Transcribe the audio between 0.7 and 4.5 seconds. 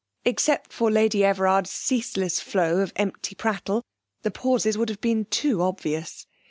for Lady Everard's ceaseless flow of empty prattle the